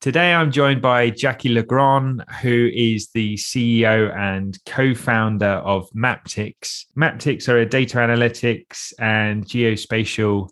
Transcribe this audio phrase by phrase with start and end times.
[0.00, 6.84] Today, I'm joined by Jackie Legrand, who is the CEO and co founder of Maptycs.
[6.96, 10.50] Maptycs are a data analytics and geospatial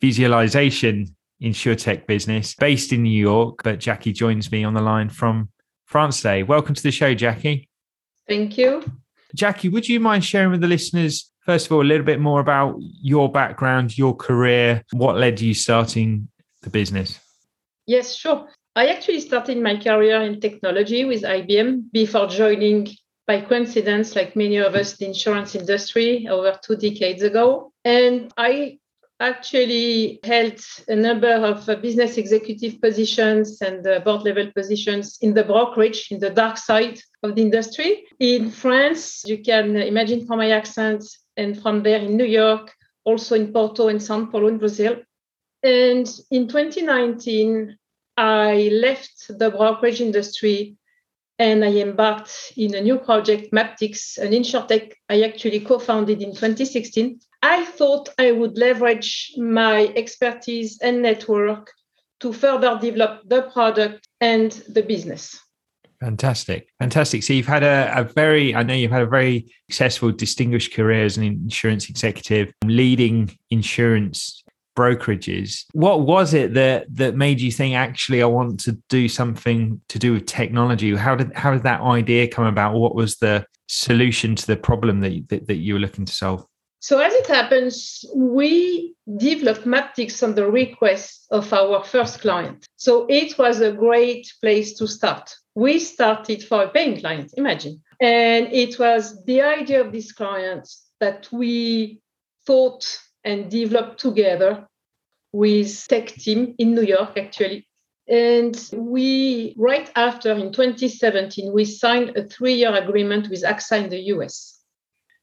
[0.00, 3.64] visualization insurtech business based in New York.
[3.64, 5.48] But Jackie joins me on the line from
[5.86, 6.44] France today.
[6.44, 7.68] Welcome to the show, Jackie.
[8.28, 8.84] Thank you.
[9.34, 12.38] Jackie, would you mind sharing with the listeners, first of all, a little bit more
[12.38, 16.28] about your background, your career, what led you starting
[16.62, 17.18] the business?
[17.84, 18.48] Yes, sure.
[18.76, 22.88] I actually started my career in technology with IBM before joining
[23.26, 27.72] by coincidence, like many of us, the insurance industry over two decades ago.
[27.86, 28.78] And I
[29.18, 35.44] actually held a number of business executive positions and uh, board level positions in the
[35.44, 38.04] brokerage, in the dark side of the industry.
[38.20, 41.02] In France, you can imagine from my accent,
[41.38, 44.96] and from there in New York, also in Porto and Sao Paulo in Brazil.
[45.62, 47.78] And in 2019,
[48.16, 50.76] I left the brokerage industry
[51.38, 57.20] and I embarked in a new project, Maptycs, an insurtech I actually co-founded in 2016.
[57.42, 61.72] I thought I would leverage my expertise and network
[62.20, 65.38] to further develop the product and the business.
[66.00, 66.68] Fantastic.
[66.78, 67.22] Fantastic.
[67.22, 71.04] So you've had a, a, very, I know you've had a very successful, distinguished career
[71.04, 74.42] as an insurance executive, leading insurance
[74.76, 75.64] brokerages.
[75.72, 79.98] What was it that that made you think actually I want to do something to
[79.98, 80.94] do with technology?
[80.94, 82.74] How did how did that idea come about?
[82.74, 86.46] What was the solution to the problem that that, that you were looking to solve?
[86.80, 92.66] So as it happens, we developed Maptycs on the request of our first client.
[92.76, 95.34] So it was a great place to start.
[95.56, 97.82] We started for a paying client, imagine.
[98.00, 100.68] And it was the idea of this client
[101.00, 102.00] that we
[102.46, 102.86] thought
[103.26, 104.66] and developed together
[105.32, 107.66] with tech team in New York, actually.
[108.08, 114.00] And we, right after in 2017, we signed a three-year agreement with AXA in the
[114.14, 114.60] US.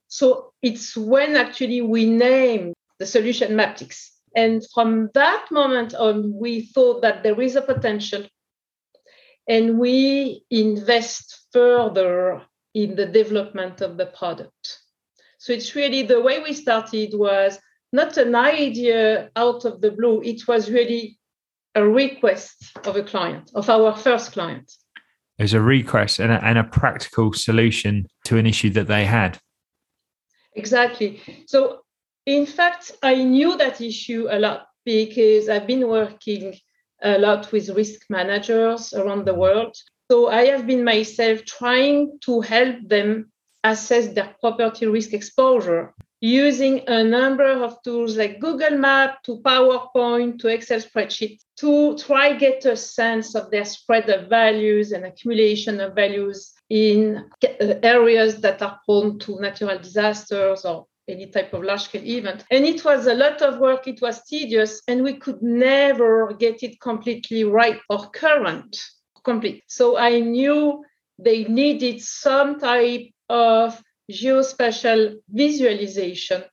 [0.09, 4.09] So it's when actually we named the solution Maptycs.
[4.35, 8.27] And from that moment on, we thought that there is a potential
[9.47, 12.41] and we invest further
[12.73, 14.79] in the development of the product.
[15.37, 17.59] So it's really the way we started was
[17.93, 20.21] not an idea out of the blue.
[20.23, 21.19] It was really
[21.75, 24.73] a request of a client, of our first client.
[25.37, 29.05] It was a request and a, and a practical solution to an issue that they
[29.05, 29.39] had.
[30.55, 31.21] Exactly.
[31.47, 31.81] So,
[32.25, 36.55] in fact, I knew that issue a lot because I've been working
[37.01, 39.75] a lot with risk managers around the world.
[40.11, 43.31] So, I have been myself trying to help them
[43.63, 50.39] assess their property risk exposure using a number of tools like Google Map to PowerPoint
[50.39, 55.81] to Excel spreadsheet to try get a sense of their spread of values and accumulation
[55.81, 61.61] of values in uh, areas that are prone to natural disasters or any type of
[61.61, 62.45] large scale event.
[62.49, 66.63] And it was a lot of work, it was tedious, and we could never get
[66.63, 68.77] it completely right or current
[69.25, 69.61] complete.
[69.67, 70.85] So I knew
[71.19, 76.43] they needed some type of geospatial visualization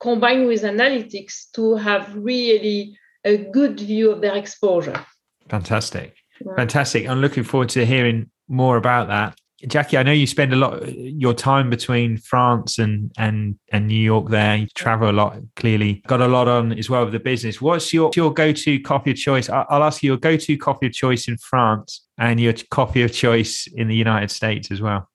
[0.00, 5.04] combined with analytics to have really a good view of their exposure.
[5.48, 6.14] Fantastic.
[6.40, 6.54] Yeah.
[6.56, 7.06] Fantastic.
[7.06, 9.36] I'm looking forward to hearing more about that.
[9.68, 14.00] Jackie, I know you spend a lot your time between France and and and New
[14.00, 14.30] York.
[14.30, 15.36] There, you travel a lot.
[15.56, 17.60] Clearly, got a lot on as well with the business.
[17.60, 19.50] What's your your go to coffee of choice?
[19.50, 23.12] I'll ask you your go to coffee of choice in France and your coffee of
[23.12, 25.09] choice in the United States as well.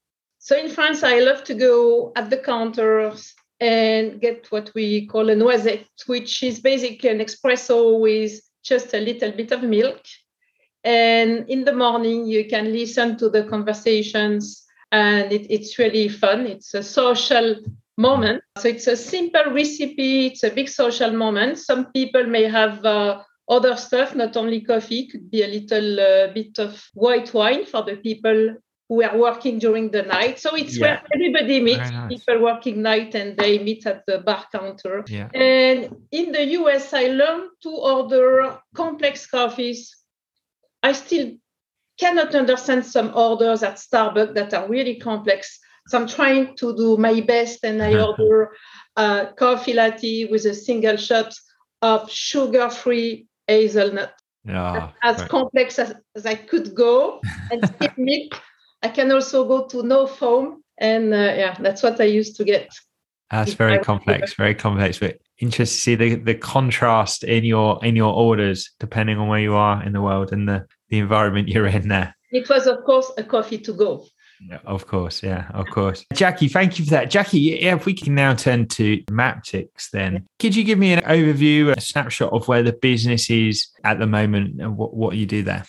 [0.45, 5.31] So in France, I love to go at the counters and get what we call
[5.31, 10.01] a noisette, which is basically an espresso with just a little bit of milk.
[10.83, 16.45] And in the morning, you can listen to the conversations, and it, it's really fun.
[16.45, 17.56] It's a social
[17.98, 18.44] moment.
[18.59, 21.57] So it's a simple recipe, it's a big social moment.
[21.57, 26.33] Some people may have uh, other stuff, not only coffee, could be a little uh,
[26.33, 28.57] bit of white wine for the people
[28.89, 30.39] who are working during the night.
[30.39, 30.85] So it's yeah.
[30.85, 32.09] where everybody meets, nice.
[32.09, 35.03] people working night and they meet at the bar counter.
[35.07, 35.29] Yeah.
[35.33, 39.95] And in the US, I learned to order complex coffees.
[40.83, 41.31] I still
[41.99, 45.59] cannot understand some orders at Starbucks that are really complex.
[45.88, 48.51] So I'm trying to do my best and I order
[48.95, 51.33] a coffee latte with a single shot
[51.81, 54.13] of sugar-free hazelnut.
[54.47, 55.29] Yeah, as right.
[55.29, 57.19] complex as, as I could go
[57.51, 58.39] and skip milk
[58.85, 62.43] I can also go to no foam, and uh, yeah, that's what I used to
[62.43, 62.69] get.
[63.31, 64.99] That's very complex, very complex.
[64.99, 69.39] But interesting to see the, the contrast in your in your orders depending on where
[69.39, 72.15] you are in the world and the, the environment you're in there.
[72.31, 74.05] It was of course a coffee to go.
[74.39, 76.05] Yeah, of course, yeah, of course.
[76.13, 77.09] Jackie, thank you for that.
[77.09, 81.01] Jackie, yeah, if we can now turn to Maptycs, then could you give me an
[81.05, 85.25] overview, a snapshot of where the business is at the moment and what, what you
[85.25, 85.65] do there?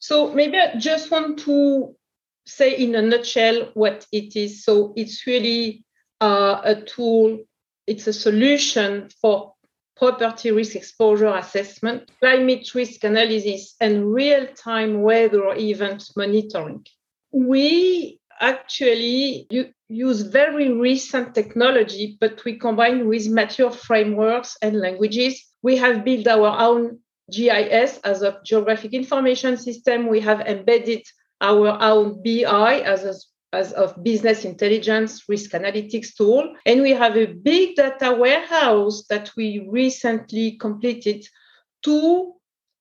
[0.00, 1.94] So maybe I just want to
[2.48, 4.64] say in a nutshell what it is.
[4.64, 5.84] So it's really
[6.20, 7.38] uh, a tool,
[7.86, 9.54] it's a solution for
[9.96, 16.86] property risk exposure assessment, climate risk analysis, and real time weather event monitoring.
[17.32, 19.48] We actually
[19.88, 25.44] use very recent technology, but we combine with mature frameworks and languages.
[25.62, 27.00] We have built our own
[27.30, 30.06] GIS as a geographic information system.
[30.06, 31.02] We have embedded
[31.40, 33.14] our own BI as a
[33.52, 36.54] as of business intelligence risk analytics tool.
[36.66, 41.26] And we have a big data warehouse that we recently completed
[41.84, 42.34] to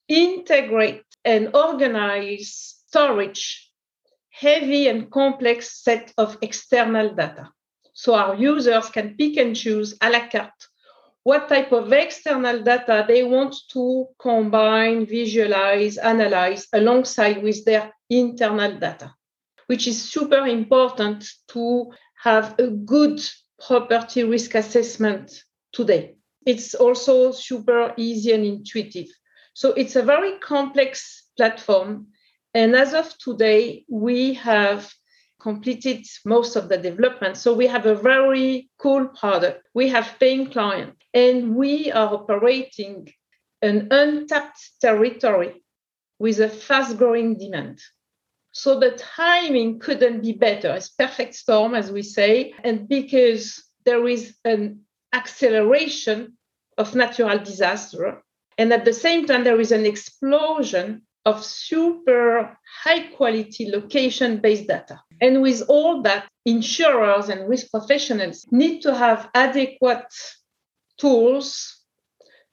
[0.09, 3.71] integrate and organize storage
[4.29, 7.49] heavy and complex set of external data.
[7.93, 10.67] So our users can pick and choose a la carte
[11.27, 18.77] what type of external data they want to combine, visualize, analyze alongside with their internal
[18.77, 19.13] data,
[19.67, 21.91] which is super important to
[22.23, 23.19] have a good
[23.65, 25.43] property risk assessment
[25.73, 26.15] today.
[26.45, 29.07] It's also super easy and intuitive.
[29.53, 32.07] So it's a very complex platform.
[32.53, 34.91] And as of today, we have
[35.39, 37.37] completed most of the development.
[37.37, 39.67] So we have a very cool product.
[39.73, 43.09] We have paying clients, and we are operating
[43.61, 45.63] an untapped territory
[46.19, 47.79] with a fast growing demand.
[48.57, 50.73] So the timing couldn't be better.
[50.73, 52.55] It's perfect storm, as we say.
[52.63, 54.81] And because there is an
[55.13, 56.35] acceleration
[56.75, 58.23] of natural disaster,
[58.57, 64.67] and at the same time, there is an explosion of super high quality location based
[64.67, 65.01] data.
[65.21, 70.11] And with all that, insurers and risk professionals need to have adequate
[70.97, 71.77] tools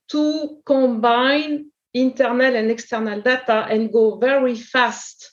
[0.09, 5.31] to combine internal and external data and go very fast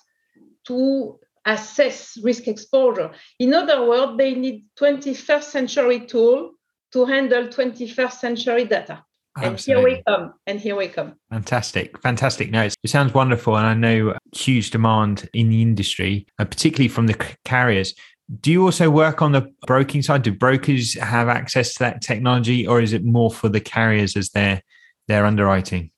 [0.68, 3.12] to assess risk exposure.
[3.40, 6.52] In other words, they need 21st century tool
[6.94, 9.04] to handle 21st century data.
[9.38, 10.34] And here we come.
[10.46, 11.16] And here we come.
[11.30, 11.98] Fantastic.
[12.02, 12.52] Fantastic.
[12.52, 13.56] No, it sounds wonderful.
[13.56, 17.94] And I know huge demand in the industry, uh, particularly from the carriers.
[18.42, 20.24] Do you also work on the broking side?
[20.24, 24.30] Do brokers have access to that technology, or is it more for the carriers as
[24.30, 24.62] their
[25.08, 25.92] their underwriting?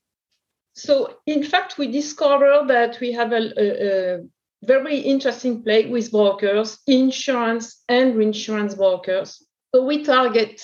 [0.75, 4.19] So, in fact, we discovered that we have a, a, a
[4.65, 9.45] very interesting play with brokers, insurance and reinsurance brokers.
[9.73, 10.61] So, we target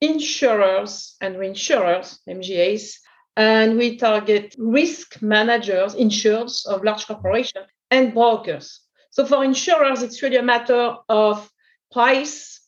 [0.00, 2.94] insurers and reinsurers, MGAs,
[3.36, 8.80] and we target risk managers, insurers of large corporations, and brokers.
[9.10, 11.50] So for insurers, it's really a matter of
[11.92, 12.60] price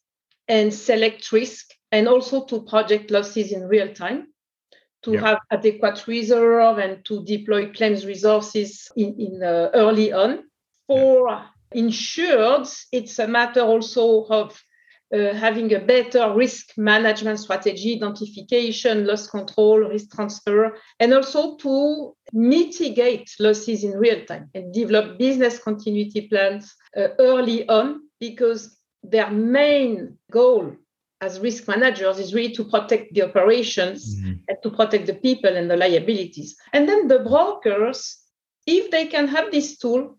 [0.46, 4.28] and select risk, and also to project losses in real time,
[5.02, 10.44] to have adequate reserve and to deploy claims resources in, in uh, early on.
[10.86, 14.60] For insureds, it's a matter also of
[15.14, 22.14] uh, having a better risk management strategy, identification, loss control, risk transfer, and also to
[22.32, 29.30] mitigate losses in real time and develop business continuity plans uh, early on because their
[29.30, 30.72] main goal
[31.20, 34.34] as risk managers is really to protect the operations mm-hmm.
[34.48, 36.56] and to protect the people and the liabilities.
[36.72, 38.18] And then the brokers,
[38.66, 40.16] if they can have this tool,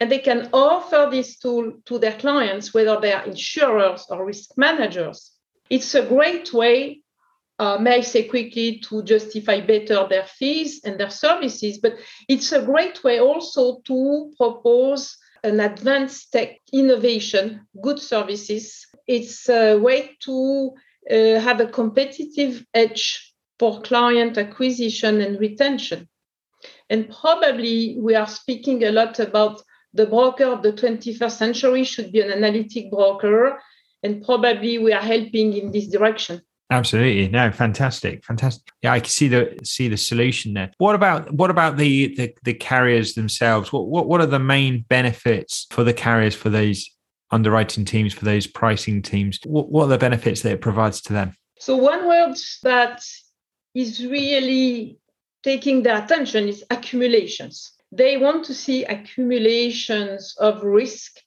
[0.00, 4.50] and they can offer this tool to their clients, whether they are insurers or risk
[4.56, 5.30] managers.
[5.70, 7.02] It's a great way
[7.62, 11.78] uh, may I say quickly, to justify better their fees and their services.
[11.78, 11.94] But
[12.28, 18.86] it's a great way also to propose an advanced tech innovation, good services.
[19.06, 20.72] It's a way to
[21.10, 26.08] uh, have a competitive edge for client acquisition and retention.
[26.90, 29.62] And probably we are speaking a lot about
[29.94, 33.60] the broker of the 21st century should be an analytic broker.
[34.02, 36.42] And probably we are helping in this direction.
[36.72, 37.28] Absolutely.
[37.28, 38.24] No, fantastic.
[38.24, 38.72] Fantastic.
[38.82, 40.72] Yeah, I can see the see the solution there.
[40.78, 43.72] What about what about the the, the carriers themselves?
[43.72, 46.90] What, what what are the main benefits for the carriers for those
[47.32, 49.38] underwriting teams, for those pricing teams?
[49.44, 51.34] What, what are the benefits that it provides to them?
[51.58, 53.02] So one word that
[53.74, 54.98] is really
[55.42, 57.72] taking their attention is accumulations.
[57.90, 61.18] They want to see accumulations of risk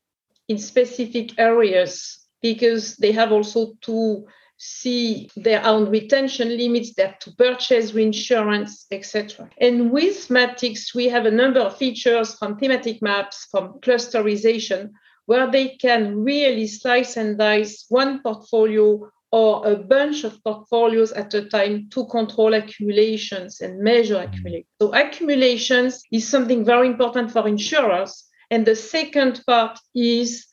[0.47, 4.25] in specific areas because they have also to
[4.57, 9.49] see their own retention limits, they have to purchase reinsurance, etc.
[9.59, 14.91] And with Maptycs, we have a number of features from thematic maps, from clusterization,
[15.25, 21.33] where they can really slice and dice one portfolio or a bunch of portfolios at
[21.33, 24.31] a time to control accumulations and measure mm-hmm.
[24.31, 24.69] accumulations.
[24.81, 28.23] So accumulations is something very important for insurers.
[28.49, 30.45] And the second part is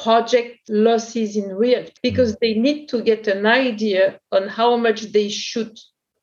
[0.00, 5.28] project losses in real because they need to get an idea on how much they
[5.28, 5.76] should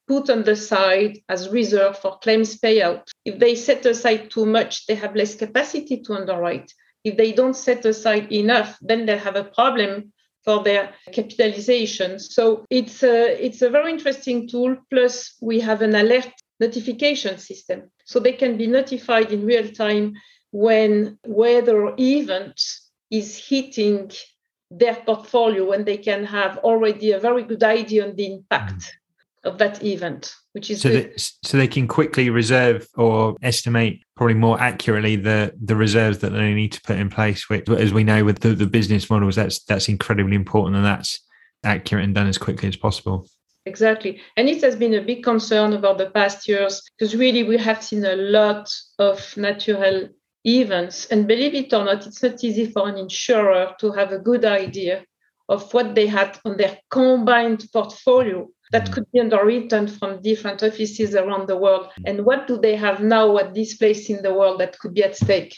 [0.08, 3.04] put on the side as reserve for claims payout.
[3.26, 6.74] If they set aside too much, they have less capacity to underwrite.
[7.04, 10.12] If they don't set aside enough, then they'll have a problem
[10.44, 12.20] for their capitalization.
[12.20, 14.78] So it's a, it's a very interesting tool.
[14.90, 17.92] Plus, we have an alert notification system.
[18.06, 20.14] So they can be notified in real time
[20.52, 22.62] when weather event
[23.12, 24.12] is hitting
[24.72, 28.98] their portfolio and they can have already a very good idea on the impact.
[29.44, 34.34] Of that event which is so, that, so they can quickly reserve or estimate probably
[34.34, 38.04] more accurately the the reserves that they need to put in place which as we
[38.04, 41.20] know with the, the business models that's that's incredibly important and that's
[41.64, 43.28] accurate and done as quickly as possible
[43.68, 44.22] Exactly.
[44.38, 47.84] And it has been a big concern over the past years because really we have
[47.84, 50.08] seen a lot of natural
[50.46, 51.06] events.
[51.08, 54.46] And believe it or not, it's not easy for an insurer to have a good
[54.46, 55.04] idea
[55.50, 58.94] of what they had on their combined portfolio that mm.
[58.94, 61.90] could be underwritten from different offices around the world.
[62.06, 65.04] And what do they have now at this place in the world that could be
[65.04, 65.58] at stake?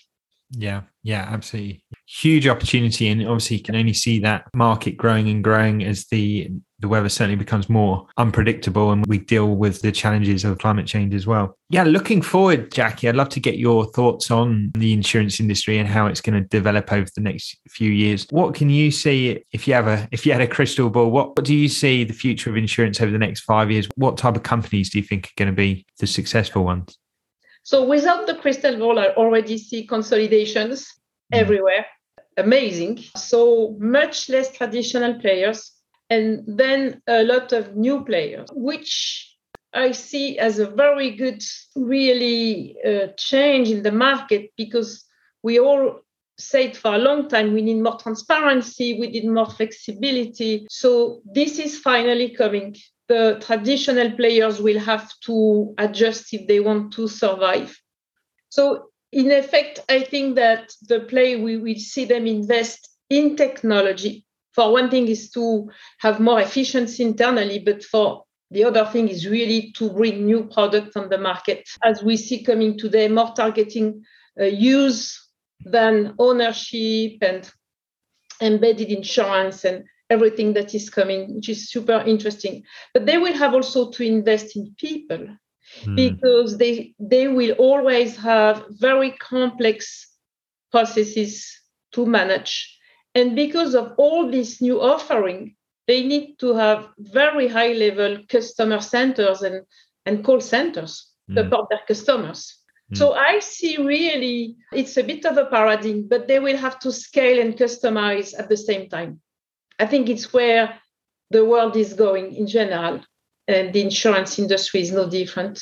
[0.51, 1.83] Yeah, yeah, absolutely.
[2.11, 3.07] Huge opportunity.
[3.07, 6.49] And obviously, you can only see that market growing and growing as the
[6.79, 11.13] the weather certainly becomes more unpredictable and we deal with the challenges of climate change
[11.13, 11.57] as well.
[11.69, 15.87] Yeah, looking forward, Jackie, I'd love to get your thoughts on the insurance industry and
[15.87, 18.25] how it's going to develop over the next few years.
[18.31, 21.11] What can you see if you have a if you had a crystal ball?
[21.11, 23.87] What, what do you see the future of insurance over the next five years?
[23.95, 26.97] What type of companies do you think are going to be the successful ones?
[27.63, 30.87] So without the crystal ball, I already see consolidations
[31.31, 31.37] mm.
[31.37, 31.85] everywhere.
[32.39, 33.03] Amazing.
[33.17, 35.71] So much less traditional players
[36.09, 39.35] and then a lot of new players, which
[39.73, 41.43] I see as a very good,
[41.75, 45.05] really uh, change in the market because
[45.43, 45.99] we all
[46.37, 50.65] said for a long time we need more transparency, we need more flexibility.
[50.69, 52.75] So this is finally coming.
[53.09, 57.77] The traditional players will have to adjust if they want to survive.
[58.49, 64.25] So in effect, I think that the play we will see them invest in technology
[64.59, 69.27] for one thing is to have more efficiency internally, but for the other thing is
[69.27, 71.67] really to bring new products on the market.
[71.83, 74.03] As we see coming today, more targeting
[74.39, 75.17] uh, use
[75.61, 77.49] than ownership and
[78.41, 82.63] embedded insurance and everything that is coming, which is super interesting.
[82.93, 85.27] But they will have also to invest in people
[85.83, 85.95] mm.
[85.95, 90.07] because they they will always have very complex
[90.71, 91.51] processes
[91.91, 92.79] to manage
[93.15, 95.55] and because of all this new offering,
[95.87, 99.65] they need to have very high level customer centers and,
[100.05, 101.35] and call centers mm.
[101.35, 102.55] to support their customers.
[102.93, 102.97] Mm.
[102.97, 106.91] So I see really it's a bit of a paradigm, but they will have to
[106.91, 109.21] scale and customize at the same time.
[109.79, 110.75] I think it's where
[111.31, 113.01] the world is going in general,
[113.49, 115.61] and the insurance industry is no different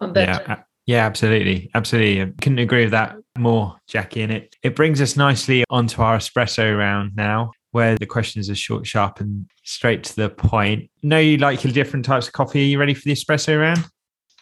[0.00, 0.46] on that.
[0.48, 1.70] Yeah, yeah, absolutely.
[1.74, 2.22] Absolutely.
[2.22, 4.22] I couldn't agree with that more, Jackie.
[4.22, 8.54] And it, it brings us nicely onto our espresso round now, where the questions are
[8.54, 10.90] short, sharp, and straight to the point.
[11.02, 12.60] Know you like your different types of coffee.
[12.60, 13.84] Are you ready for the espresso round?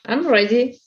[0.04, 0.78] I'm ready.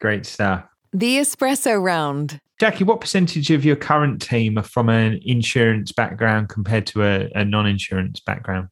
[0.00, 0.64] Great stuff.
[0.92, 2.40] The espresso round.
[2.58, 7.28] Jackie, what percentage of your current team are from an insurance background compared to a,
[7.34, 8.68] a non insurance background?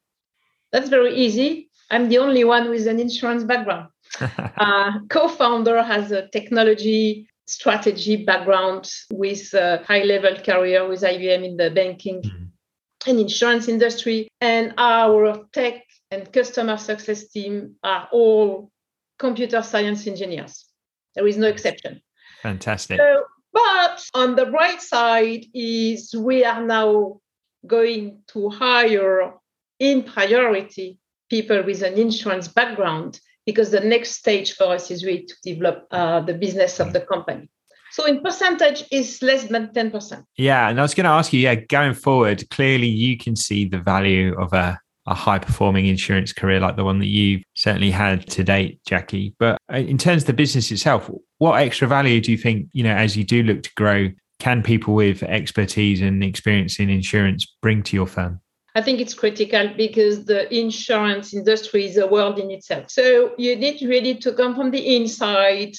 [0.72, 1.68] That's very easy.
[1.92, 3.88] I'm the only one with an insurance background.
[4.20, 11.70] uh, co-founder has a technology strategy background with a high-level career with IBM in the
[11.70, 13.10] banking mm-hmm.
[13.10, 18.70] and insurance industry, and our tech and customer success team are all
[19.18, 20.66] computer science engineers.
[21.14, 22.00] There is no exception.
[22.42, 22.98] Fantastic.
[22.98, 27.20] So, but on the bright side is we are now
[27.66, 29.34] going to hire
[29.78, 30.98] in priority
[31.32, 35.86] people with an insurance background because the next stage for us is really to develop
[35.90, 37.48] uh, the business of the company.
[37.92, 40.24] So in percentage is less than 10%.
[40.36, 40.68] Yeah.
[40.68, 43.78] And I was going to ask you, yeah, going forward, clearly you can see the
[43.78, 48.26] value of a, a high performing insurance career like the one that you've certainly had
[48.28, 49.34] to date, Jackie.
[49.38, 52.84] But uh, in terms of the business itself, what extra value do you think, you
[52.84, 57.46] know, as you do look to grow, can people with expertise and experience in insurance
[57.62, 58.41] bring to your firm?
[58.74, 62.90] I think it's critical because the insurance industry is a world in itself.
[62.90, 65.74] So you need really to come from the inside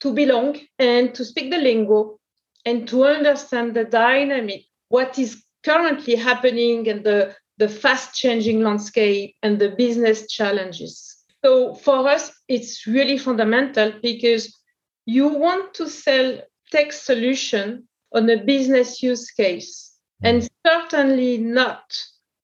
[0.00, 2.18] to belong and to speak the lingo
[2.66, 9.36] and to understand the dynamic, what is currently happening and the, the fast changing landscape
[9.42, 11.16] and the business challenges.
[11.44, 14.58] So for us, it's really fundamental because
[15.06, 16.40] you want to sell
[16.72, 21.82] tech solution on a business use case and certainly not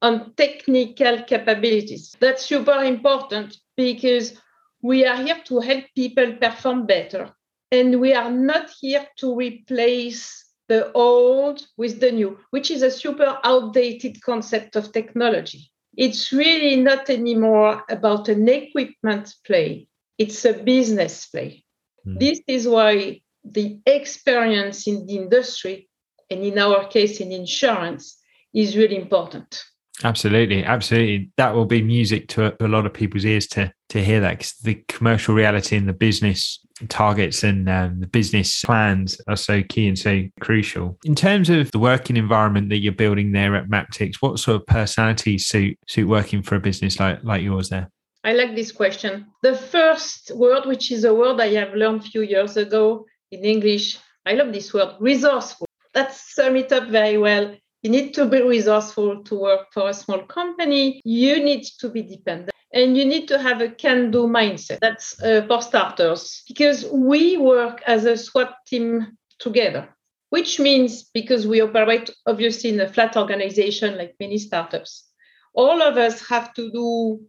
[0.03, 2.17] on technical capabilities.
[2.21, 4.39] That's super important because
[4.83, 7.31] we are here to help people perform better.
[7.71, 12.91] And we are not here to replace the old with the new, which is a
[12.91, 15.71] super outdated concept of technology.
[15.97, 21.65] It's really not anymore about an equipment play, it's a business play.
[22.07, 22.21] Mm.
[22.21, 25.89] This is why the experience in the industry,
[26.31, 28.19] and in our case in insurance,
[28.55, 29.65] is really important.
[30.03, 31.31] Absolutely, absolutely.
[31.37, 34.53] That will be music to a, lot of people's ears to to hear that because
[34.63, 39.89] the commercial reality and the business targets and um, the business plans are so key
[39.89, 40.97] and so crucial.
[41.05, 44.67] In terms of the working environment that you're building there at Maptycs, what sort of
[44.67, 47.91] personalities suit suit working for a business like like yours there?
[48.25, 49.27] I like this question.
[49.43, 53.45] The first word, which is a word I have learned a few years ago in
[53.45, 55.67] English, I love this word, resourceful.
[55.95, 59.95] That sums it up very well you need to be resourceful to work for a
[59.95, 61.01] small company.
[61.05, 64.79] You need to be dependent and you need to have a can do mindset.
[64.81, 69.89] That's uh, for starters, because we work as a SWAT team together,
[70.29, 75.09] which means because we operate obviously in a flat organization like many startups,
[75.55, 77.21] all of us have to do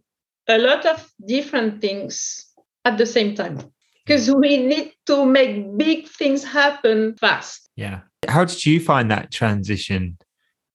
[0.48, 2.46] a lot of different things
[2.84, 3.58] at the same time
[4.04, 7.68] because we need to make big things happen fast.
[7.76, 8.00] Yeah.
[8.28, 10.18] How did you find that transition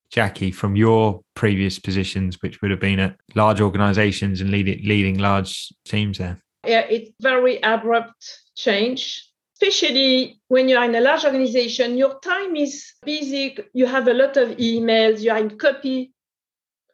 [0.09, 5.17] Jackie, from your previous positions, which would have been at large organizations and leading, leading
[5.17, 6.37] large teams there?
[6.65, 9.23] Yeah, it's very abrupt change.
[9.59, 13.57] Especially when you're in a large organization, your time is busy.
[13.73, 16.13] You have a lot of emails, you are in copy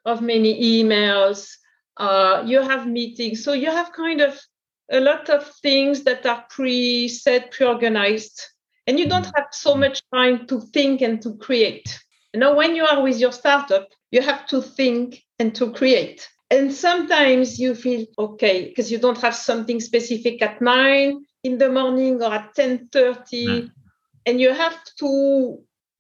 [0.06, 1.50] of many emails,
[1.98, 3.44] uh, you have meetings.
[3.44, 4.40] So you have kind of
[4.92, 8.42] a lot of things that are pre-set, pre-organized,
[8.88, 9.32] and you don't mm.
[9.36, 12.00] have so much time to think and to create.
[12.34, 16.28] You know, when you are with your startup, you have to think and to create.
[16.50, 21.70] And sometimes you feel okay because you don't have something specific at nine in the
[21.70, 23.48] morning or at 10:30.
[23.48, 23.72] Mm.
[24.26, 25.60] And you have to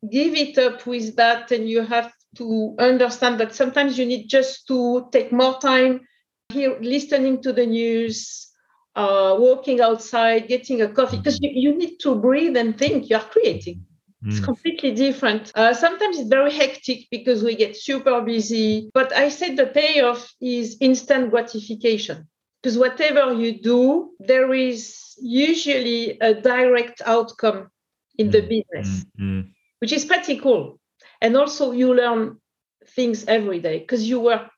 [0.09, 1.51] give it up with that.
[1.51, 6.01] And you have to understand that sometimes you need just to take more time
[6.49, 8.47] here listening to the news,
[8.95, 13.09] uh, walking outside, getting a coffee, because you, you need to breathe and think.
[13.09, 13.85] You are creating.
[14.25, 14.45] It's mm.
[14.45, 15.51] completely different.
[15.55, 18.89] Uh, sometimes it's very hectic because we get super busy.
[18.93, 22.27] But I said the payoff is instant gratification
[22.61, 27.69] because whatever you do, there is usually a direct outcome
[28.17, 28.49] in the mm.
[28.49, 29.49] business, mm.
[29.79, 30.79] which is pretty cool.
[31.21, 32.37] And also, you learn
[32.87, 34.49] things every day because you work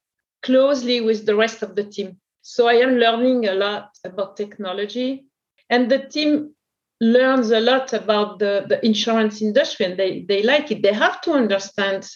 [0.43, 2.19] closely with the rest of the team.
[2.41, 5.25] So I am learning a lot about technology.
[5.69, 6.54] And the team
[7.01, 10.81] learns a lot about the, the insurance industry and they, they like it.
[10.81, 12.07] They have to understand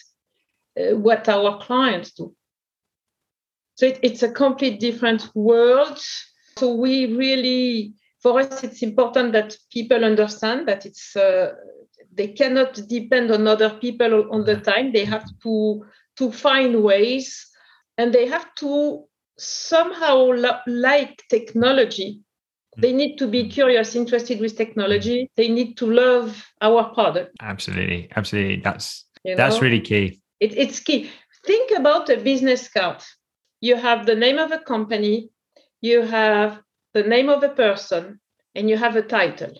[0.78, 2.34] uh, what our clients do.
[3.74, 5.98] So it, it's a complete different world.
[6.58, 11.54] So we really, for us, it's important that people understand that it's uh,
[12.12, 14.92] they cannot depend on other people on the time.
[14.92, 15.84] They have to
[16.18, 17.46] to find ways,
[17.96, 19.04] and they have to
[19.38, 20.32] somehow
[20.66, 22.20] like technology
[22.80, 25.30] they need to be curious, interested with technology.
[25.36, 27.36] They need to love our product.
[27.40, 28.60] Absolutely, absolutely.
[28.62, 29.36] That's you know?
[29.36, 30.20] that's really key.
[30.40, 31.10] It, it's key.
[31.46, 33.02] Think about a business card.
[33.60, 35.30] you have the name of a company,
[35.80, 36.60] you have
[36.94, 38.20] the name of a person,
[38.54, 39.52] and you have a title.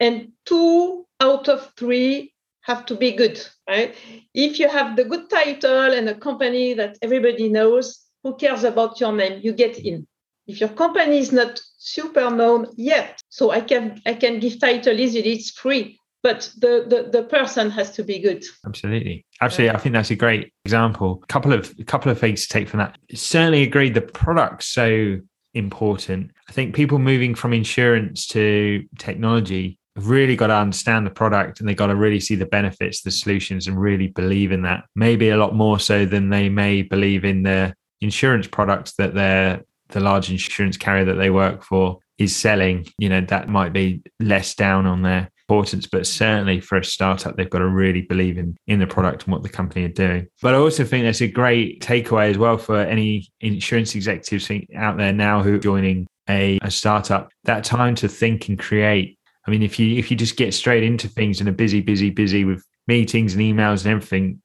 [0.00, 3.94] And two out of three have to be good, right?
[4.34, 9.00] If you have the good title and a company that everybody knows, who cares about
[9.00, 9.40] your name?
[9.42, 10.06] You get in.
[10.46, 14.98] If your company is not super known yet, so I can I can give title
[14.98, 18.42] easily, it's free but the, the, the person has to be good.
[18.64, 19.66] Absolutely, absolutely.
[19.66, 19.76] Yeah.
[19.76, 21.20] I think that's a great example.
[21.22, 22.96] A couple of a couple of things to take from that.
[23.14, 23.92] Certainly agreed.
[23.92, 25.20] The product's so
[25.52, 26.30] important.
[26.48, 31.60] I think people moving from insurance to technology have really got to understand the product
[31.60, 34.84] and they got to really see the benefits, the solutions, and really believe in that.
[34.96, 39.62] Maybe a lot more so than they may believe in the insurance products that they're
[39.88, 42.86] the large insurance carrier that they work for is selling.
[42.98, 47.36] You know, that might be less down on their importance, but certainly for a startup,
[47.36, 50.26] they've got to really believe in in the product and what the company are doing.
[50.40, 54.96] But I also think that's a great takeaway as well for any insurance executives out
[54.96, 57.30] there now who are joining a, a startup.
[57.44, 59.18] That time to think and create.
[59.46, 62.10] I mean, if you if you just get straight into things and are busy, busy,
[62.10, 64.40] busy with meetings and emails and everything,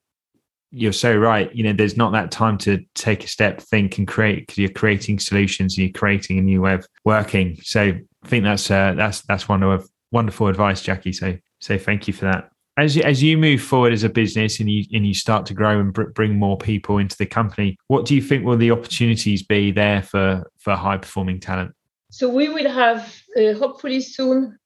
[0.71, 1.53] you're so right.
[1.55, 4.69] You know, there's not that time to take a step, think, and create because you're
[4.69, 5.77] creating solutions.
[5.77, 7.57] And you're creating a new way of working.
[7.63, 7.81] So
[8.23, 11.13] I think that's uh, that's that's one of wonderful advice, Jackie.
[11.13, 12.49] So, so thank you for that.
[12.77, 15.53] As you, as you move forward as a business and you and you start to
[15.53, 18.71] grow and br- bring more people into the company, what do you think will the
[18.71, 21.73] opportunities be there for for high performing talent?
[22.11, 24.57] So we will have uh, hopefully soon,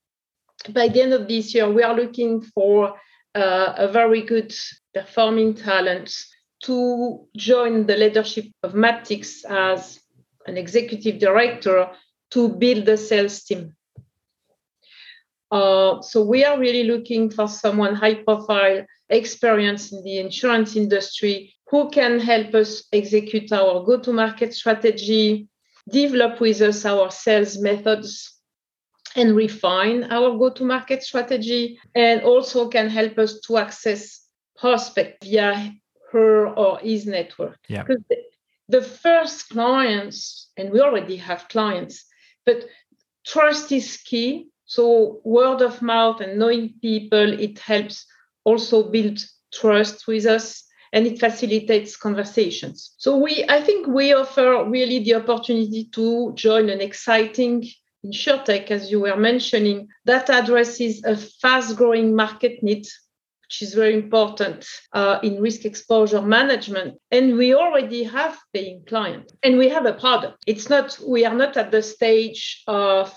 [0.70, 2.96] by the end of this year, we are looking for
[3.36, 4.54] uh, a very good
[4.94, 6.16] performing talent
[6.64, 10.00] to join the leadership of Maptycs as
[10.46, 11.90] an executive director
[12.32, 13.76] to build the sales team.
[15.52, 21.54] Uh, so we are really looking for someone high profile, experience in the insurance industry
[21.70, 25.48] who can help us execute our go to market strategy,
[25.90, 28.33] develop with us our sales methods,
[29.16, 34.22] and refine our go to market strategy, and also can help us to access
[34.58, 35.74] prospect via
[36.12, 37.58] her or his network.
[37.68, 37.84] Yeah.
[37.84, 38.02] The,
[38.70, 42.06] the first clients, and we already have clients,
[42.46, 42.66] but
[43.26, 48.06] trust is key so word of mouth and knowing people, it helps
[48.44, 49.20] also build
[49.54, 52.94] trust with us and it facilitates conversations.
[52.98, 57.66] So we, I think we offer really the opportunity to join an exciting
[58.06, 62.86] insurtech, as you were mentioning, that addresses a fast-growing market need,
[63.44, 66.98] which is very important uh, in risk exposure management.
[67.12, 70.44] And we already have paying clients, and we have a product.
[70.48, 73.14] It's not we are not at the stage of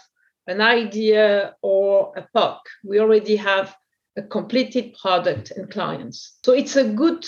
[0.46, 2.59] an idea or a POC.
[2.85, 3.75] We already have
[4.16, 6.38] a completed product and clients.
[6.44, 7.27] So it's a good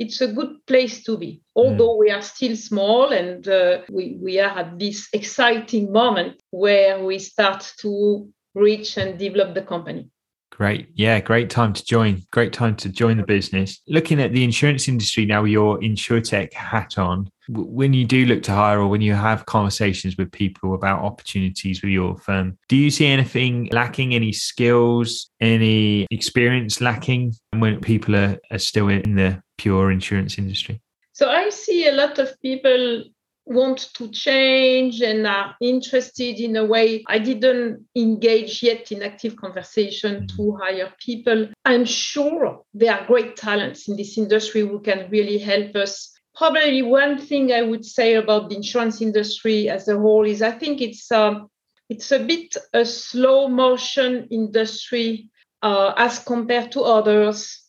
[0.00, 1.42] it's a good place to be.
[1.54, 1.98] Although mm.
[1.98, 7.18] we are still small and uh, we, we are at this exciting moment where we
[7.18, 10.08] start to reach and develop the company.
[10.50, 10.88] Great.
[10.94, 12.22] Yeah, great time to join.
[12.32, 13.80] Great time to join the business.
[13.88, 18.52] Looking at the insurance industry now, your insurtech hat on, when you do look to
[18.52, 22.90] hire or when you have conversations with people about opportunities with your firm, do you
[22.90, 29.42] see anything lacking, any skills, any experience lacking when people are, are still in the
[29.60, 30.80] pure insurance industry?
[31.12, 33.04] So I see a lot of people
[33.44, 39.36] want to change and are interested in a way I didn't engage yet in active
[39.36, 40.36] conversation mm-hmm.
[40.36, 41.48] to hire people.
[41.64, 46.10] I'm sure there are great talents in this industry who can really help us.
[46.34, 50.52] Probably one thing I would say about the insurance industry as a whole is I
[50.52, 51.48] think it's um,
[51.88, 55.28] it's a bit a slow motion industry
[55.60, 57.60] uh, as compared to others.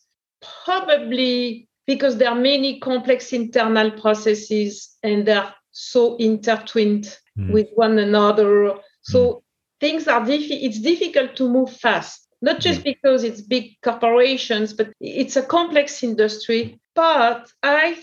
[0.64, 7.52] Probably because there are many complex internal processes and they're so intertwined mm.
[7.52, 8.74] with one another.
[9.02, 9.42] So mm.
[9.80, 12.84] things are diffi- it's difficult to move fast, not just mm.
[12.84, 16.80] because it's big corporations, but it's a complex industry.
[16.94, 17.98] But I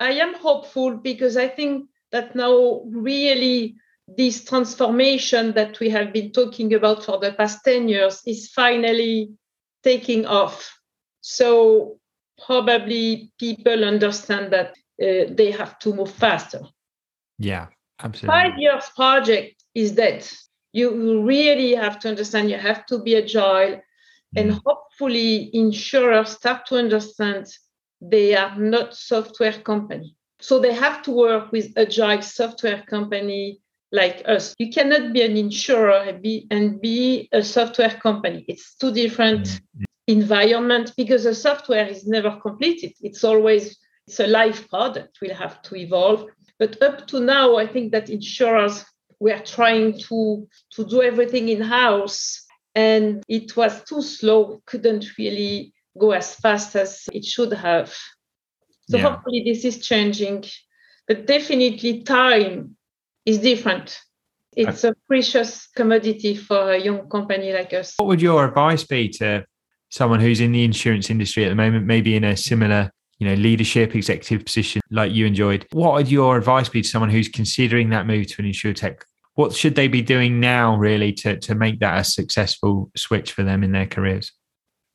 [0.00, 6.30] I am hopeful because I think that now really this transformation that we have been
[6.30, 9.30] talking about for the past 10 years is finally
[9.82, 10.78] taking off.
[11.22, 11.98] So
[12.46, 14.70] probably people understand that
[15.02, 16.60] uh, they have to move faster.
[17.38, 17.66] Yeah,
[18.02, 18.40] absolutely.
[18.40, 20.26] Five years project is dead.
[20.74, 23.80] you really have to understand you have to be agile mm.
[24.36, 27.46] and hopefully insurers start to understand
[28.00, 30.16] they are not software company.
[30.40, 33.60] So they have to work with agile software company
[33.92, 34.54] like us.
[34.58, 38.44] You cannot be an insurer and be, and be a software company.
[38.48, 39.84] It's two different mm.
[40.06, 42.92] Environments because the software is never completed.
[43.00, 46.26] It's always it's a live product, We'll have to evolve.
[46.58, 48.84] But up to now, I think that insurers
[49.18, 55.72] were trying to, to do everything in house and it was too slow, couldn't really
[55.98, 57.94] go as fast as it should have.
[58.90, 59.10] So yeah.
[59.10, 60.44] hopefully this is changing.
[61.06, 62.76] But definitely time
[63.24, 63.98] is different.
[64.56, 67.94] It's a precious commodity for a young company like us.
[67.96, 69.44] What would your advice be to
[69.94, 73.34] someone who's in the insurance industry at the moment, maybe in a similar you know
[73.34, 75.66] leadership executive position like you enjoyed.
[75.72, 79.02] What would your advice be to someone who's considering that move to an insurtech
[79.34, 83.42] what should they be doing now really to, to make that a successful switch for
[83.42, 84.32] them in their careers?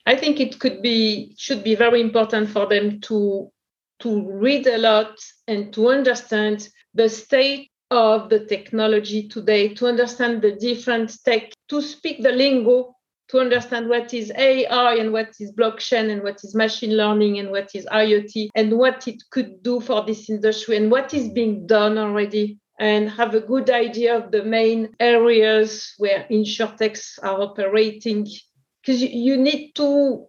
[0.05, 3.51] I think it could be should be very important for them to
[3.99, 10.41] to read a lot and to understand the state of the technology today to understand
[10.41, 12.95] the different tech to speak the lingo
[13.29, 17.51] to understand what is AI and what is blockchain and what is machine learning and
[17.51, 21.67] what is IoT and what it could do for this industry and what is being
[21.67, 28.25] done already and have a good idea of the main areas where insurtechs are operating.
[28.81, 30.25] Because you need to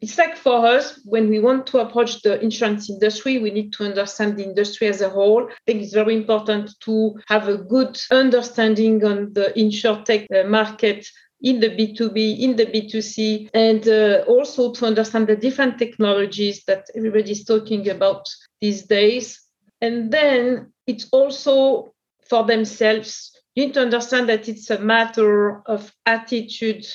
[0.00, 3.84] it's like for us when we want to approach the insurance industry we need to
[3.84, 5.48] understand the industry as a whole.
[5.48, 11.06] I think it's very important to have a good understanding on the insurtech uh, market
[11.42, 16.86] in the B2B, in the B2C, and uh, also to understand the different technologies that
[16.94, 18.28] everybody's talking about
[18.60, 19.40] these days.
[19.80, 21.94] And then it's also
[22.28, 26.86] for themselves, you need to understand that it's a matter of attitude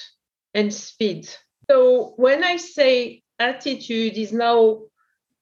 [0.54, 1.30] and speed.
[1.70, 4.84] So when I say attitude is now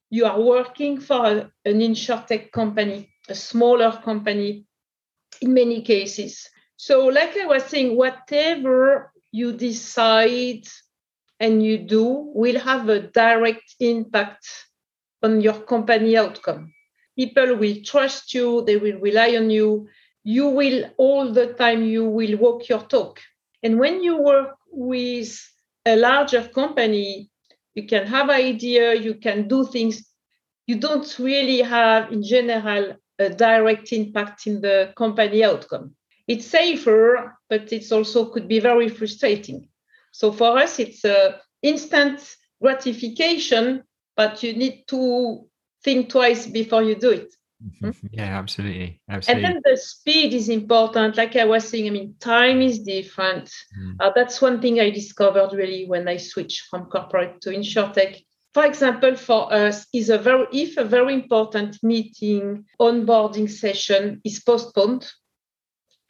[0.10, 4.65] you are working for an insurtech company, a smaller company
[5.41, 6.50] in many cases
[6.86, 10.67] so, like I was saying, whatever you decide
[11.39, 14.45] and you do will have a direct impact
[15.24, 16.71] on your company outcome.
[17.17, 19.88] People will trust you, they will rely on you.
[20.24, 23.19] You will all the time, you will walk your talk.
[23.63, 25.36] And when you work with
[25.88, 27.32] a larger company,
[27.74, 30.06] you can have idea, you can do things.
[30.67, 35.95] You don't really have, in general, a direct impact in the company outcome
[36.28, 39.68] it's safer, but it's also could be very frustrating.
[40.12, 43.84] So for us, it's a instant gratification,
[44.16, 45.48] but you need to
[45.84, 47.36] think twice before you do it.
[47.80, 47.92] Hmm?
[48.12, 49.02] Yeah, absolutely.
[49.10, 49.46] Absolutely.
[49.46, 51.18] And then the speed is important.
[51.18, 53.50] Like I was saying, I mean, time is different.
[53.80, 53.96] Mm.
[54.00, 58.24] Uh, that's one thing I discovered really when I switched from corporate to insurtech.
[58.54, 64.40] For example, for us, is a very if a very important meeting onboarding session is
[64.40, 65.12] postponed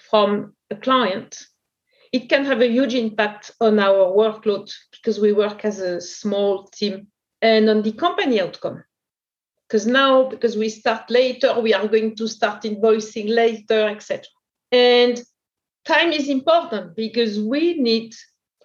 [0.09, 1.45] from a client,
[2.11, 6.67] it can have a huge impact on our workload because we work as a small
[6.67, 7.07] team
[7.41, 8.83] and on the company outcome.
[9.67, 14.23] Because now, because we start later, we are going to start invoicing later, etc.
[14.71, 15.21] And
[15.85, 18.13] time is important because we need,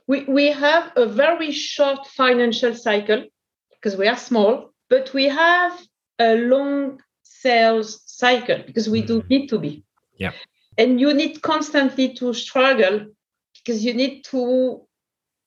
[0.07, 3.25] we, we have a very short financial cycle
[3.73, 5.73] because we are small, but we have
[6.19, 9.49] a long sales cycle because we do B2B.
[9.51, 9.81] Mm-hmm.
[10.19, 10.33] Yeah
[10.81, 13.07] and you need constantly to struggle
[13.55, 14.81] because you need to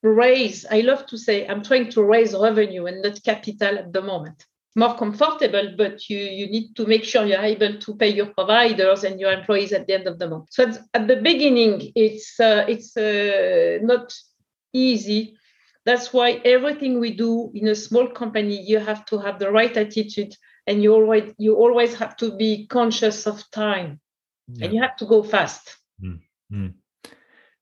[0.03, 4.01] raise i love to say i'm trying to raise revenue and not capital at the
[4.01, 4.45] moment.
[4.75, 9.03] More comfortable but you you need to make sure you're able to pay your providers
[9.03, 10.47] and your employees at the end of the month.
[10.49, 10.61] So
[10.97, 14.05] at the beginning it's uh, it's uh, not
[14.73, 15.21] easy.
[15.85, 19.75] That's why everything we do in a small company you have to have the right
[19.85, 20.33] attitude
[20.67, 23.99] and you always you always have to be conscious of time
[24.47, 24.65] yeah.
[24.65, 25.77] and you have to go fast.
[26.03, 26.67] Mm-hmm.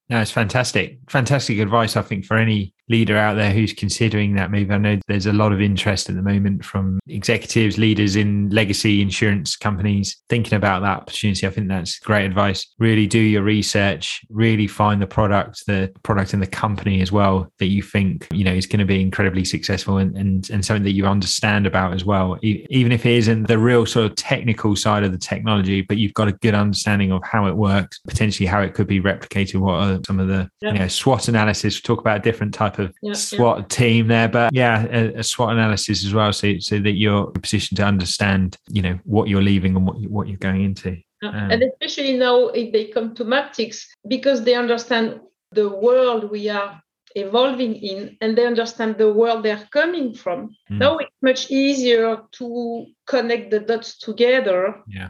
[0.10, 1.00] No, it's fantastic.
[1.10, 4.70] Fantastic advice, I think, for any leader out there who's considering that move.
[4.70, 9.02] I know there's a lot of interest at the moment from executives, leaders in legacy
[9.02, 11.48] insurance companies thinking about that opportunity.
[11.48, 12.68] I think that's great advice.
[12.78, 17.52] Really do your research, really find the product, the product and the company as well
[17.60, 20.84] that you think, you know, is going to be incredibly successful and, and, and something
[20.84, 22.38] that you understand about as well.
[22.42, 26.14] Even if it isn't the real sort of technical side of the technology, but you've
[26.14, 29.76] got a good understanding of how it works, potentially how it could be replicated, what
[29.76, 33.13] are some of the you know, SWOT analysis, talk about a different type of yeah,
[33.13, 37.30] SWOT team there, but yeah, a, a, SWOT analysis as well, so so that you're
[37.30, 40.38] in a position to understand, you know, what you're leaving and what you, what you're
[40.38, 40.98] going into.
[41.24, 45.20] Um, and especially now, if they come to Maptycs, because they understand
[45.52, 46.82] the world we are
[47.15, 50.56] evolving in, and they understand the world they are coming from.
[50.72, 50.80] Mm.
[50.80, 54.82] Now it's much easier to connect the dots together.
[54.88, 55.10] Yeah.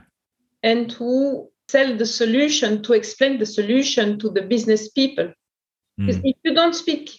[0.63, 5.33] And to sell the solution, to explain the solution to the business people.
[5.97, 6.29] Because mm.
[6.31, 7.09] if you don't speak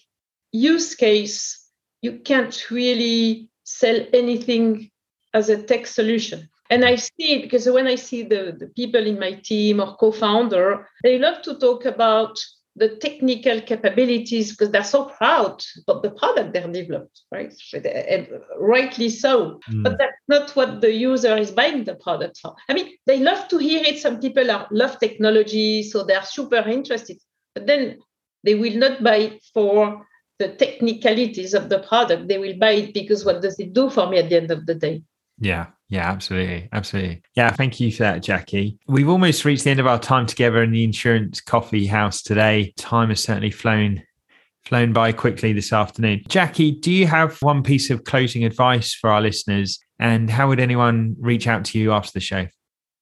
[0.52, 1.58] use case,
[2.02, 4.90] you can't really sell anything
[5.34, 6.48] as a tech solution.
[6.70, 9.94] And I see it because when I see the, the people in my team or
[9.96, 12.38] co-founder, they love to talk about
[12.76, 17.52] the technical capabilities because they're so proud of the product they're developed, right?
[17.74, 19.60] And rightly so.
[19.70, 19.82] Mm.
[19.82, 22.54] But that's not what the user is buying the product for.
[22.70, 23.98] I mean, they love to hear it.
[23.98, 27.18] Some people are, love technology, so they're super interested.
[27.54, 27.98] But then
[28.44, 30.06] they will not buy for
[30.38, 32.28] the technicalities of the product.
[32.28, 34.66] They will buy it because what does it do for me at the end of
[34.66, 35.02] the day?
[35.38, 36.68] Yeah, yeah, absolutely.
[36.72, 37.22] Absolutely.
[37.34, 38.78] Yeah, thank you for that, Jackie.
[38.86, 42.72] We've almost reached the end of our time together in the insurance coffee house today.
[42.76, 44.02] Time has certainly flown
[44.64, 46.22] flown by quickly this afternoon.
[46.28, 49.80] Jackie, do you have one piece of closing advice for our listeners?
[49.98, 52.46] And how would anyone reach out to you after the show?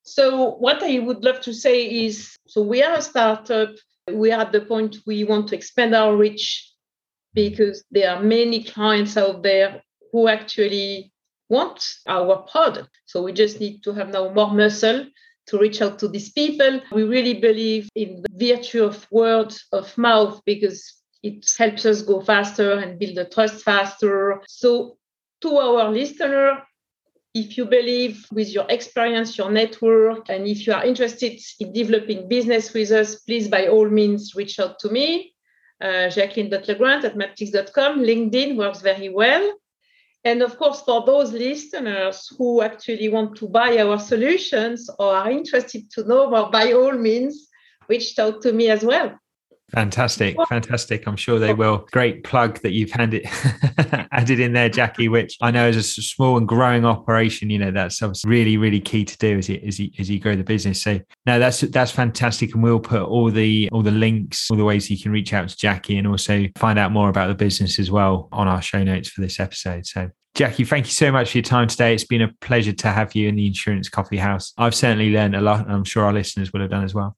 [0.02, 3.70] So, what I would love to say is so we are a startup.
[4.10, 6.69] We are at the point we want to expand our reach
[7.34, 11.12] because there are many clients out there who actually
[11.48, 12.90] want our product.
[13.06, 15.06] So we just need to have now more muscle
[15.46, 16.80] to reach out to these people.
[16.92, 22.20] We really believe in the virtue of word of mouth because it helps us go
[22.20, 24.40] faster and build the trust faster.
[24.46, 24.96] So
[25.42, 26.62] to our listener,
[27.34, 32.28] if you believe with your experience, your network, and if you are interested in developing
[32.28, 35.34] business with us, please by all means reach out to me,
[35.80, 38.00] uh, jacqueline.legrand at maptycs.com.
[38.00, 39.52] LinkedIn works very well.
[40.24, 45.30] And of course, for those listeners who actually want to buy our solutions or are
[45.30, 47.48] interested to know more, by all means,
[47.88, 49.18] reach out to me as well.
[49.72, 51.06] Fantastic, fantastic.
[51.06, 51.86] I'm sure they will.
[51.92, 53.24] Great plug that you've handed
[54.12, 55.08] added in there, Jackie.
[55.08, 57.50] Which I know is a small and growing operation.
[57.50, 60.36] You know that's really, really key to do as you as you as you grow
[60.36, 60.82] the business.
[60.82, 64.64] So no, that's that's fantastic, and we'll put all the all the links, all the
[64.64, 67.78] ways you can reach out to Jackie, and also find out more about the business
[67.78, 69.86] as well on our show notes for this episode.
[69.86, 71.92] So Jackie, thank you so much for your time today.
[71.92, 74.52] It's been a pleasure to have you in the Insurance Coffee House.
[74.56, 77.16] I've certainly learned a lot, and I'm sure our listeners will have done as well.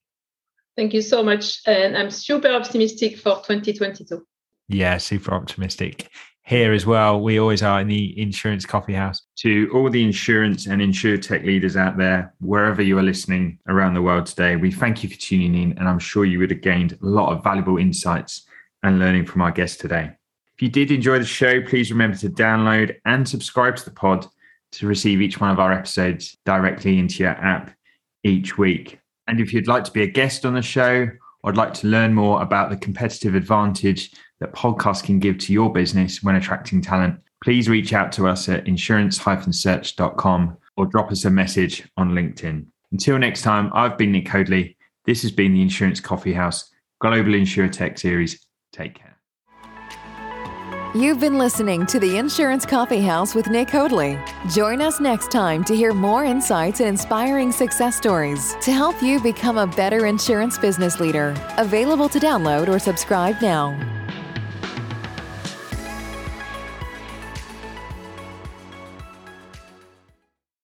[0.77, 1.61] Thank you so much.
[1.67, 4.25] And I'm super optimistic for 2022.
[4.69, 6.09] Yeah, super optimistic.
[6.45, 9.23] Here as well, we always are in the insurance coffee house.
[9.39, 14.03] To all the insurance and insurtech leaders out there, wherever you are listening around the
[14.03, 15.79] world today, we thank you for tuning in.
[15.79, 18.45] And I'm sure you would have gained a lot of valuable insights
[18.83, 20.11] and learning from our guest today.
[20.55, 24.27] If you did enjoy the show, please remember to download and subscribe to the pod
[24.73, 27.71] to receive each one of our episodes directly into your app
[28.25, 28.99] each week.
[29.27, 31.09] And if you'd like to be a guest on the show
[31.43, 35.53] or would like to learn more about the competitive advantage that podcasts can give to
[35.53, 41.25] your business when attracting talent, please reach out to us at insurance-search.com or drop us
[41.25, 42.65] a message on LinkedIn.
[42.93, 44.77] Until next time, I've been Nick Hoadley.
[45.05, 48.47] This has been the Insurance Coffee House Global Tech Series.
[48.73, 49.12] Take care.
[50.95, 54.19] You've been listening to the Insurance Coffee House with Nick Hoadley.
[54.51, 59.19] Join us next time to hear more insights and inspiring success stories to help you
[59.19, 61.35] become a better insurance business leader.
[61.57, 63.75] Available to download or subscribe now.